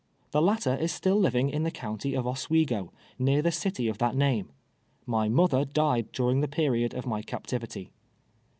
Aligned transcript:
The 0.31 0.41
latter 0.41 0.73
is 0.75 0.91
still 0.91 1.17
living 1.19 1.51
in 1.51 1.61
the 1.61 1.69
connty 1.69 2.17
of 2.17 2.25
Oswego, 2.25 2.91
near 3.19 3.43
the 3.43 3.51
city 3.51 3.87
of 3.87 3.99
that 3.99 4.15
name; 4.15 4.49
my 5.05 5.29
mother 5.29 5.63
died 5.63 6.11
during 6.11 6.41
the 6.41 6.47
period 6.47 6.95
of 6.95 7.05
my 7.05 7.21
captivity. 7.21 7.91